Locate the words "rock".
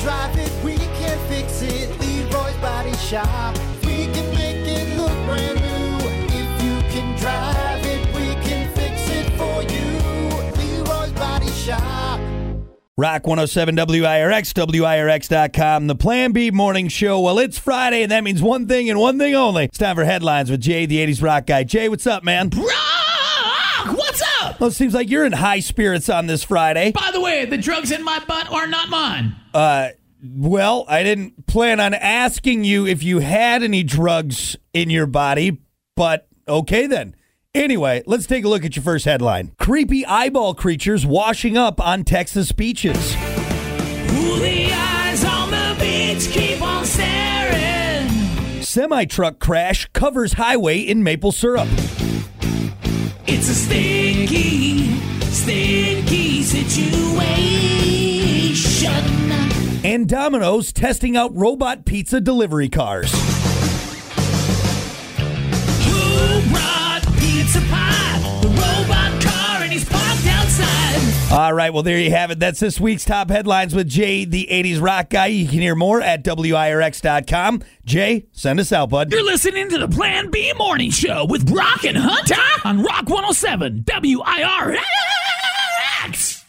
12.96-13.26, 21.22-21.46, 22.50-22.89, 74.80-75.10, 82.82-83.08